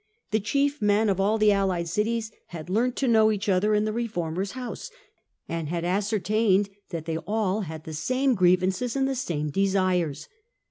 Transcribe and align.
The 0.31 0.39
chief 0.39 0.81
men 0.81 1.09
of 1.09 1.19
all 1.21 1.37
the 1.37 1.51
allied 1.51 1.87
cities 1.87 2.31
had 2.47 2.71
learnt 2.71 2.95
to 2.95 3.07
know 3.07 3.31
each 3.31 3.47
other 3.47 3.75
in 3.75 3.85
the 3.85 3.93
reformer's 3.93 4.53
house, 4.53 4.89
and 5.47 5.69
had 5.69 5.85
ascertained 5.85 6.69
that 6.89 7.05
they 7.05 7.17
all 7.19 7.61
had 7.67 7.83
the 7.83 7.93
same 7.93 8.33
grievances 8.33 8.95
and 8.95 9.07
the 9.07 9.13
same 9.13 9.51
desires. 9.51 10.27